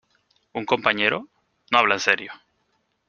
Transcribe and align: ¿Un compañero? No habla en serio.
¿Un 0.59 0.65
compañero? 0.65 1.29
No 1.69 1.77
habla 1.77 1.93
en 1.93 1.99
serio. 1.99 2.33